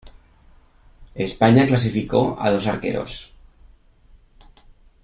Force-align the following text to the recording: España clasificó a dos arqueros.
España 1.27 1.67
clasificó 1.67 2.35
a 2.39 2.49
dos 2.49 2.65
arqueros. 2.65 3.37